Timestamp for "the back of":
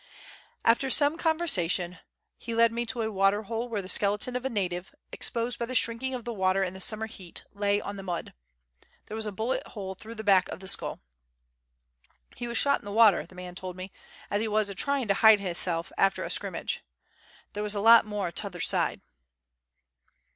10.15-10.59